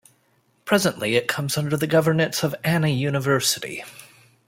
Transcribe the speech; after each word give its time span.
Presently 0.65 1.15
it 1.15 1.27
comes 1.27 1.59
under 1.59 1.77
the 1.77 1.85
governance 1.85 2.41
of 2.41 2.55
Anna 2.63 2.87
University. 2.87 3.83